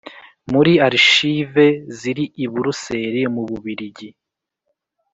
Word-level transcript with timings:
muri 0.51 0.73
archivesziri 0.87 2.23
i 2.43 2.45
Buruseli 2.51 3.21
mu 3.33 3.41
Bubiligi 3.49 4.09